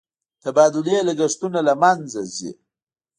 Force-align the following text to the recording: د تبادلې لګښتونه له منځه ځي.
د 0.03 0.03
تبادلې 0.43 0.97
لګښتونه 1.07 1.59
له 1.67 1.73
منځه 1.81 2.21
ځي. 2.35 2.51